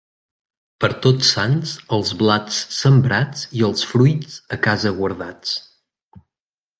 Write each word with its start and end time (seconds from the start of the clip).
Per 0.83 0.87
Tots 1.05 1.33
Sants, 1.33 1.73
els 1.97 2.13
blats 2.23 2.63
sembrats 2.79 3.43
i 3.61 3.63
els 3.71 3.87
fruits 3.95 4.39
a 4.57 4.63
casa 4.69 4.97
guardats. 5.01 5.53